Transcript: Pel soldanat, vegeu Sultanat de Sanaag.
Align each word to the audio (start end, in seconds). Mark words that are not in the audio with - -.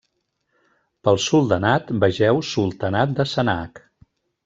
Pel 1.09 1.19
soldanat, 1.27 1.93
vegeu 2.07 2.43
Sultanat 2.55 3.17
de 3.21 3.31
Sanaag. 3.37 3.89